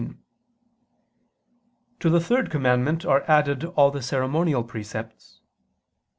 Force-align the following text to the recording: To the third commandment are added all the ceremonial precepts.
To 1.99 2.09
the 2.09 2.19
third 2.19 2.49
commandment 2.49 3.05
are 3.05 3.21
added 3.27 3.63
all 3.65 3.91
the 3.91 4.01
ceremonial 4.01 4.63
precepts. 4.63 5.41